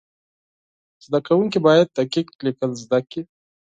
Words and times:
زده 1.05 1.19
کوونکي 1.27 1.59
باید 1.67 1.87
دقیق 1.97 2.27
لیکل 2.45 2.71
زده 2.83 2.99
کړي. 3.09 3.21